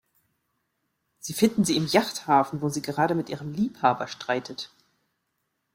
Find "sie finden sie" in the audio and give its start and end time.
1.19-1.77